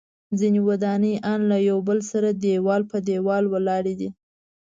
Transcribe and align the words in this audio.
ځینې 0.39 0.59
ودانۍ 0.67 1.13
ان 1.31 1.39
له 1.49 1.57
یو 1.69 1.77
بل 1.87 1.99
سره 2.11 2.29
دیوال 2.43 2.81
په 2.91 2.97
دیوال 3.07 3.43
ولاړې 3.53 3.93
دي. 3.99 4.09